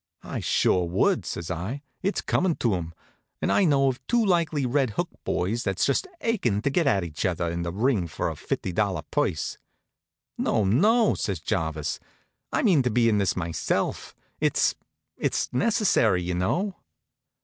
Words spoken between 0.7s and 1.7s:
would," says